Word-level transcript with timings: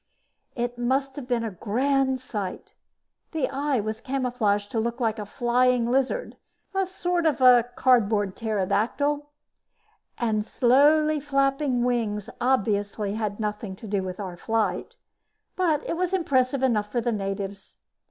It 0.55 0.79
must 0.79 1.15
have 1.17 1.27
been 1.27 1.43
a 1.43 1.51
grand 1.51 2.19
sight. 2.19 2.73
The 3.33 3.47
eye 3.51 3.79
was 3.79 4.01
camouflaged 4.01 4.71
to 4.71 4.79
look 4.79 4.99
like 4.99 5.19
a 5.19 5.27
flying 5.27 5.91
lizard, 5.91 6.37
sort 6.87 7.27
of 7.27 7.39
a 7.39 7.69
cardboard 7.75 8.35
pterodactyl, 8.35 9.29
and 10.17 10.39
the 10.39 10.43
slowly 10.49 11.19
flapping 11.19 11.83
wings 11.83 12.31
obviously 12.41 13.13
had 13.13 13.39
nothing 13.39 13.75
to 13.75 13.87
do 13.87 14.01
with 14.01 14.19
our 14.19 14.37
flight. 14.37 14.95
But 15.55 15.87
it 15.87 15.95
was 15.95 16.13
impressive 16.15 16.63
enough 16.63 16.91
for 16.91 16.99
the 16.99 17.11
natives. 17.11 17.77